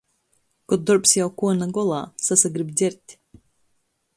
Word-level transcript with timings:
Kod 0.71 0.81
dorbs 0.89 1.11
jau 1.19 1.27
kuo 1.41 1.51
na 1.59 1.67
golā, 1.75 2.01
sasagrib 2.29 2.73
dzert. 2.81 3.17